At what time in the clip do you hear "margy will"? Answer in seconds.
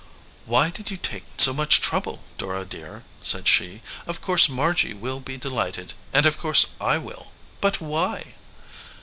4.49-5.19